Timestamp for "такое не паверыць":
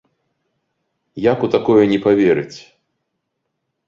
1.55-2.57